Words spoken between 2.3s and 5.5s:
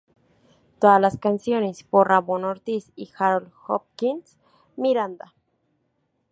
Ortiz y Harold Hopkins Miranda.